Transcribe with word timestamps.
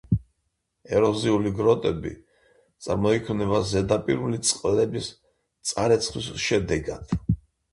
ეროზიული 0.99 1.51
გროტები 1.59 2.13
წარმოიქმნება 2.85 3.61
ზედაპირული 3.75 4.41
წყლების 4.49 5.11
წარეცხვის 5.73 6.33
შედეგად. 6.49 7.17